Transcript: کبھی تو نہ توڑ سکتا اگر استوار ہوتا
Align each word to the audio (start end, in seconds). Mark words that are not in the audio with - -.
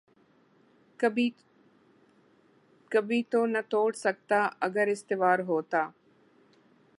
کبھی 2.91 3.21
تو 3.31 3.45
نہ 3.45 3.57
توڑ 3.69 3.91
سکتا 3.95 4.39
اگر 4.59 4.87
استوار 4.91 5.39
ہوتا 5.47 5.87